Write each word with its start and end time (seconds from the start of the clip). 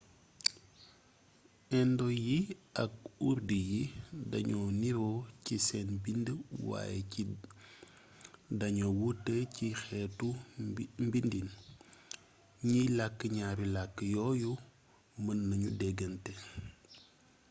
indo 1.79 2.07
yi 2.25 2.39
ak 2.83 2.93
urdu 3.29 3.57
yi 3.69 3.81
dañoo 4.31 4.67
niiro 4.81 5.09
ci 5.45 5.55
seen 5.67 5.89
bind 6.03 6.27
waaye 6.67 6.97
ci 7.11 7.21
dañoo 8.59 8.93
wuute 8.99 9.35
ci 9.55 9.67
xeetu 9.83 10.27
bindiin 11.11 11.49
ñiy 12.69 12.87
lakk 12.97 13.17
ñaari 13.35 13.65
lakk 13.75 13.95
yooyu 14.13 14.51
mën 15.23 15.39
nañu 15.49 15.69
dégante 15.79 16.31